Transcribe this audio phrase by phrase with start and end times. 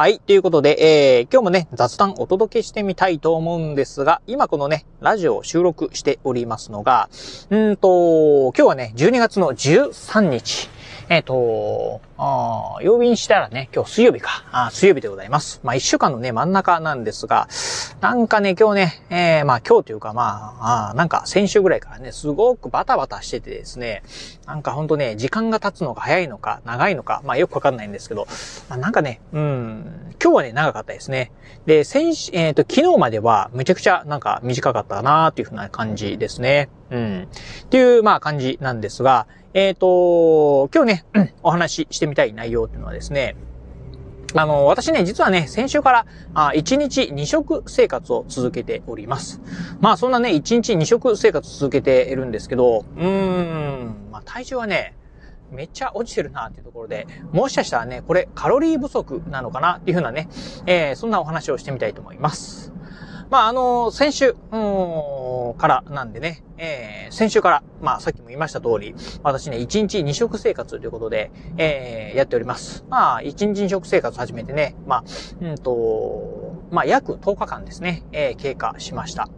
[0.00, 0.20] はい。
[0.20, 0.76] ということで、
[1.18, 7.10] えー、今日もね、雑談お届けしてみたいと思うんですが、今このね、ラジオを収録しておりますのが、
[7.50, 10.70] うんと、今日はね、12月の13日。
[11.10, 14.44] えっ、と、あー曜日にしたらね、今日水曜日か。
[14.52, 15.58] あー水曜日でございます。
[15.64, 17.48] まあ、一週間のね、真ん中なんですが、
[18.02, 24.02] なんかね、今日ね、えー、まあ今日というかまあ、あーなんか先週ぐらいからね、すごくバタバタしててですね、
[24.44, 28.26] なんかほんとね、時間が経つのが早いのか、長いのか、まあよくわかんないんですけど、
[28.68, 31.32] まあ、なんかね、うん、今日はね、長かったですね。
[31.64, 36.68] で、先週、えっ、と、昨日まではめちゃくちゃなんか短かったなーっていうふうな感じですね。
[36.90, 37.28] うん。
[37.64, 39.26] っていう、まあ感じなんですが、
[39.60, 43.34] えっ、と、今日ね、うんお話ししてみたい内容っていうのはですね、
[44.34, 49.40] あの、私ね、実はね、先週から、あ1日2食生活を続けております。
[49.80, 54.94] まあ、そんなね、1日2食生活続けているんですけど、うーん、まあ、体重はね、
[55.50, 60.28] めっちゃ落ちてるなっていうところで、もしかしたらね、これカロリー不足なのかなっていうふうなね、
[60.66, 62.72] えー、そんなお話をしてみたいと思います。
[63.30, 72.84] まあ、あの先週、うん、からなんでね、えー、先週から、まあ、さっきも言いました通り、私ね、1日2食生活ということで、えー、やっております。
[72.88, 75.04] まあ、1日2食生活始めてね、まあ、
[75.42, 79.28] うんと、まあ、約10日間ですね、えー、経過しました。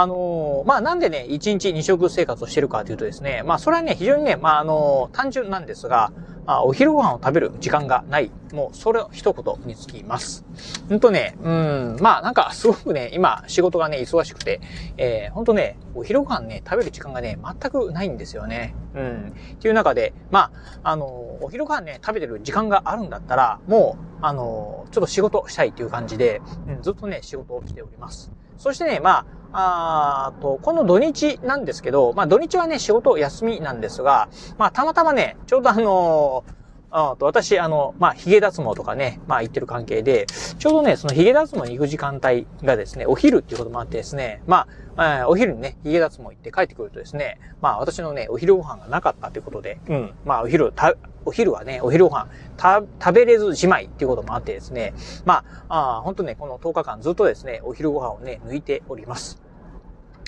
[0.00, 6.12] あのーまあ、なんでね、1日2食生活をしてるかというとですね、まあ、それはね、非常にね、まあ、あのー単純なんですが、
[6.46, 8.30] まあお昼ご飯を食べる時間がない。
[8.52, 10.44] もう、それを一言につきます。
[10.88, 14.60] うんとね、うん、まあ、なんか、すごくね、今、仕事がね、忙しくて、
[14.96, 18.74] えー、ほんとね、お昼ご飯ね、食べる時間がね、全くないんですよね。
[18.94, 19.34] うん。
[19.54, 20.52] っていう中で、ま
[20.84, 28.30] あ、あのーお昼ご飯ね、食べてる時間があるんだったら、もう、あのーちょっと仕事したいっていう感じで、うん、ずっとね、仕事をしております。
[28.56, 34.28] そしてね、まあ、あと、この土日なんですけど、まあ土日はね、仕事休みなんですが、
[34.58, 36.57] まあたまたまね、ちょうどあのー
[36.90, 40.26] あと私、あの、まあ、髭脱毛とかね、まあ、行ってる関係で、
[40.58, 44.66] ちょうどね、その髭脱毛に行く時間帯がですね、お昼っていうこともあってですね、ま
[44.96, 50.94] あ、えーお昼にね、髭脱毛行って帰ってくるとですね、まあ、私のね、お昼ご飯がなかったということで、うん、まあ、お昼、た、
[51.26, 54.94] お昼はね、お昼ご飯、た、食べれずじまいっていうこともあってですね、
[55.26, 59.42] まあ、あ本当ね、この10日間ずっとですね、お昼ご飯をね、抜いております。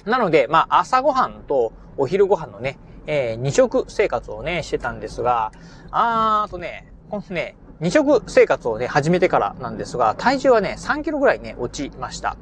[0.04, 5.52] なので、まあ、朝ごはんとお昼ご飯のね、えー、二食生活をね、してたんですが、
[5.90, 12.36] あーとね、このね、二食生活をね、始めてからなんですが、体重はね、3キロぐらいね、落ちました。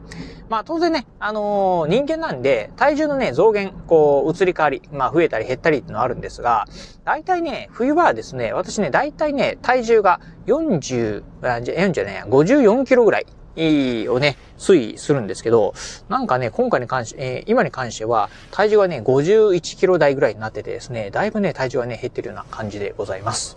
[0.48, 6.66] まあ当然ね、あのー人間なんで、体重のね、増減、こう、移り変わり、まあ増えたり減ったりってのはあるんですが、
[7.04, 13.26] 大体ね、冬場はですね、私ね、大体ね、体重が40、40じゃない、54キロぐらい。
[13.56, 15.74] をね、推移するんですけど、
[16.08, 23.56] なんかね、今回に関し、えー今に関しては、体重はね、51キロ台ぐらいになっててですね、だいぶね、体重はね、減ってるような感じでございます。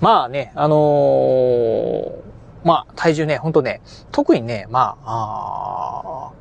[0.00, 2.30] まあね、あのー
[2.64, 3.80] まあ、体重ね、ほんとね、
[4.12, 6.32] 特にね、まあ、あ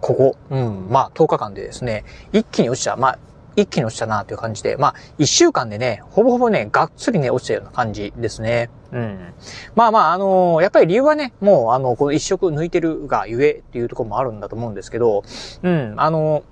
[0.00, 3.18] ここ、うん、まあ、10日間でですね、一気に落ちた、まあ、
[3.56, 8.70] 一気に落ちたなという感じで、まあ、一週間でね、ほぼほぼね、がっつりね、落ちたような感じですね。
[8.92, 9.34] うん。
[9.74, 15.24] まあまあ、あのーやっぱり理由はね、もう、あの、この一食抜いてるがゆえっていうところもあるんだと思うんですけど、
[15.62, 16.42] うん、あの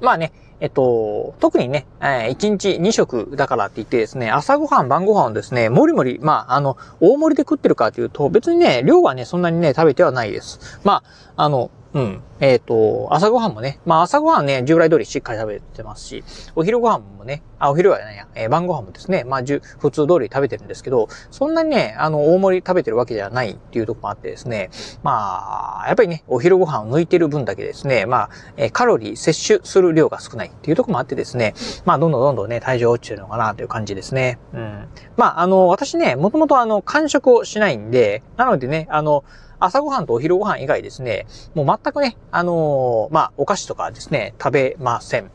[0.00, 10.80] まあね、えっと、特にね、えー1日2食だからって言ってですね、朝ごはん、晩ごはんをですね、もりもり、まあ、あの、大盛りで食ってるかというと、別にね、量はね、そんなにね、食べてはないです。
[10.84, 11.02] ま
[11.36, 12.22] あ、あの、うん。
[12.40, 16.24] えっ、と、朝ごはんもね、まあ朝ごはんね、従来通りしっかり食べてますし、
[16.56, 24.70] お昼ごはんもね、あ、お昼はね、えー晩ごはんもですね、まあじゅ普通通り食べてるんですけど、そんなにね、あの、大盛り食べてるわけではないっていうとこもあってですね、
[25.04, 31.54] まあ、やっぱりね、お昼ご飯を抜いてる分だけですね、まあ、えーカロリー摂取する量が少ないっていうとこもあってですね、
[31.84, 34.40] まあ、どんどんどんどんね、体重落ちてるのかなという感じですね。
[34.52, 34.88] うん。
[35.16, 39.22] まあ、あの、私ね、もともとあの、間食をしないんで、なのでね、あの、
[39.64, 45.30] 朝ごはんとお昼ごはん以外ですね、もう全くね、あのーまあ、お菓子とかですね、食べません。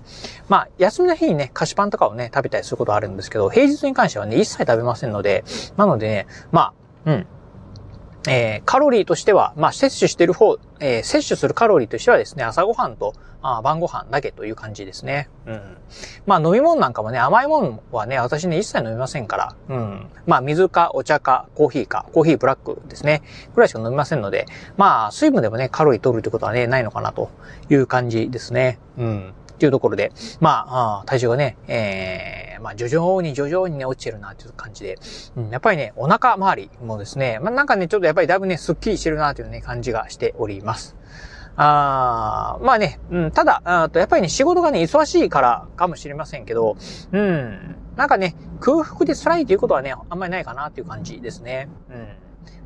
[0.48, 5.44] まあ、休みの日にね、菓子パンとかをね、食べたりすることはあるんですけど、平日に関してはね、一切食べませんので、
[5.78, 6.74] なのでね、ま
[7.06, 7.28] あ、うん。
[8.28, 15.30] えー、カロリーとしては、まあ、摂取してる方、えー、摂取するカロリーとしてはですね、朝ごはんとあ晩ご飯だけという感じですね。
[15.46, 15.78] うん。
[16.26, 20.08] まあ、飲み物なんかもね、甘いものはね、私ね、一切飲みませんから、うん。
[20.26, 23.22] まあ、水かお茶かコーヒーか、コーヒーブラックですね。
[23.56, 24.46] ぐらいしか飲みませんので、
[24.76, 27.30] まあ、水分でもね、カロリー取るってことはね、ないのかなと
[27.70, 28.80] いう感じですね。
[28.98, 29.34] うん。
[29.60, 34.98] っていうところで、まあ、体重がね、えー、まあ、徐々に徐々にね、落ちてるなという感じで、
[35.36, 40.96] うん、やっぱりね、お腹周りもですね、まあ、なんかね、ちょっとやっぱりだいぶね、スッキリしてるなというね、感じがしております。
[41.62, 46.78] あまあね、うん、ただ、あとやっぱりね、仕事がね、忙しいからかもしれませんけど、
[47.12, 51.68] うん、なんかね、空腹で辛いということはね、あんまりないかなっていう感じですね。
[51.90, 52.08] うん。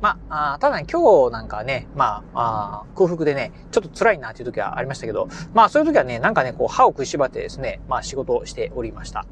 [0.00, 9.26] まあ、ただね、今日なんかね、まああ、空腹でね、ちょっと辛いなっていう時はありましたけど、まあそういう時はね、なんかね、こう歯を食いしばってですね、まあ仕事をしておりました。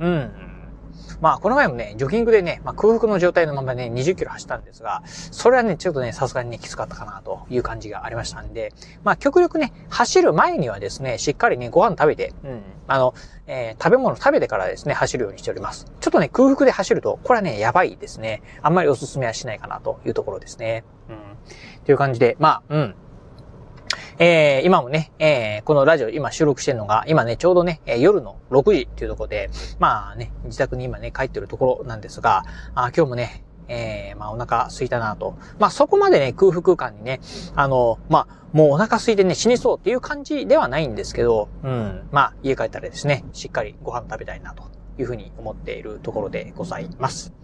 [0.00, 0.30] うん。
[1.20, 8.72] まあ、この前もね、ジョギングでね、まあ、空腹の状態のままね、20キロ走ったんですが、それはね、ちょっとね、さすがにね、きつかったかなという感じがありましたんで、
[9.04, 13.14] まあ、極力ね、走る前にはですね、しっかりね、ご飯食べて、うん、あの、
[13.46, 15.86] えー、食べ物食べてからですね、走るようにしております。
[16.00, 18.42] ちょっとね、空腹で走ると、これはね、やばいですね。
[18.62, 20.84] あんまりおすすめはしないかなというところですね。
[21.08, 21.84] うん。
[21.84, 22.94] という感じで、まあ、うん。
[24.18, 35.36] えー、今もね、えー、このラジオ今収録してるのが、今ね、ちょうどね、え、夜の6時っていうところで、まあね、自宅に今ね、帰ってるところなんですが、あ今日もね、えー、まあお腹空いたなと。
[35.58, 37.20] まあそこまでね、空腹感にね、
[37.54, 44.62] あの、まあ、もうお腹空いてね、死にそうっていう感じではないんですけど、うん、まあ家帰ったらですね、しっかりご飯食べたいなと
[44.98, 47.34] いうふうに思っているところでございます。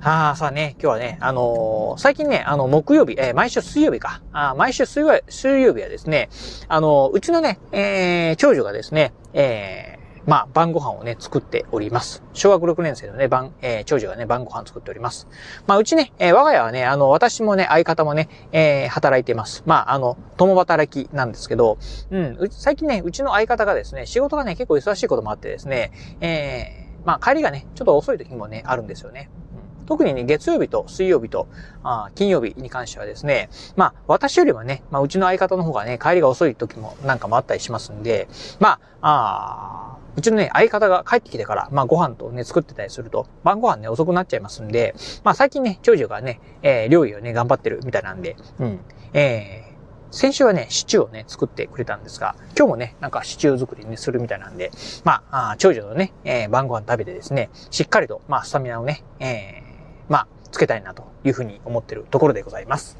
[0.00, 4.22] ああ、さあね、今日はね、あのー、最近ね、あの、木曜日、えー、毎週水曜日か。
[4.32, 6.28] あ毎週水曜水曜日はですね、
[6.68, 12.22] あのー、うちのね、えー、長女がですね、えー、まあ、晩ご飯をね、作っております。
[12.32, 15.26] 小学6年生のね、晩、えー、長女がね、晩ご飯作っております。
[15.66, 19.64] まあ、うちね、えー、我が家はね、あの、私もね、相方もね、えー、働いてます。
[19.66, 21.76] まあ、あの、共働きなんですけど、
[22.12, 25.90] うん、う最近ね、うちの相方がですね、仕事がね、結構忙しいこともあってですね、
[26.20, 29.30] えー、まあ、帰りがね、ちょっと遅い時もね、あるんですよね。
[29.88, 31.48] 特にね、月曜日と水曜日と、
[31.82, 38.28] あ金曜日に関してはですね、まあ、私よりはね、まあ、うちの相方の方がね、帰りが遅い時もなんかもあったりしますんで、
[38.60, 44.94] まあ、あうちのね、相方が帰ってきてから、まあ、ご飯とね、作ってたりすると、晩ご飯ね、遅くなっちゃいますんで、
[45.24, 48.80] まあ、最近ね、長女がね、えー、料理をね、頑張ってるみたいなんで、うん。
[49.14, 49.68] えー
[50.10, 54.70] 先週はね、シチューをね、作ってくれたんですが、今日もね、なんかシチュー作りね、するみたいなんで、
[55.04, 59.67] まあ、あ長女のね、えー、晩ご飯食べてですね、しっかりと、まあ、スタミナをね、え
[60.08, 62.98] まあ、つけたいなというふうに思ってるところでございます。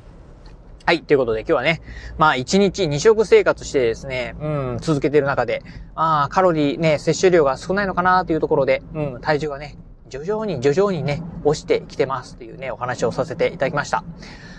[0.88, 1.02] はい。
[1.02, 1.82] ということで今日はね、
[2.16, 5.62] まあ1日2食生活してですね、うん、続けてる中で、
[5.94, 9.76] ああ、カロリーね、摂取量が少ないのかなというところで、うん、体重がね、
[10.08, 14.02] 徐々に徐々にね、落ちてきてますというね、お話をさせていただきました。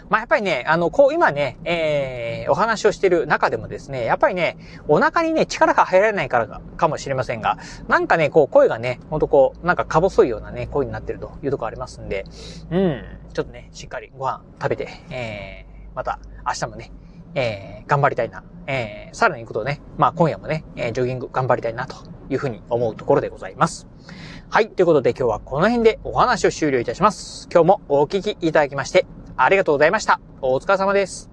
[0.10, 4.58] まあ、やっぱりね、あの、こう、今ね、えー、お話をしてる中でもですね、やっぱりね、
[4.88, 7.58] お腹にね、力が入らないからかもしれませんが、
[7.88, 12.26] なんかね、こう、声がね、ほんとこう、なんかか細いようなね、声になってるというところありますんで、
[12.72, 13.04] うん、
[13.34, 16.92] ちょっとね、しっかりご飯食べて、えー、また、明日もね、
[17.36, 18.44] えー、頑張りたいな。
[18.66, 21.96] えー、さらに行くとね、まあ今夜もね、えー、ジョギング頑張りたいなと
[22.30, 23.88] いうふうに思うところでございます。
[24.50, 24.70] はい。
[24.70, 27.48] ということで今日はこの辺でお話を終了いたします。
[27.52, 29.06] 今日もお聞きいただきまして
[29.42, 30.20] ありがとうございました。
[30.42, 31.29] お疲れ様です。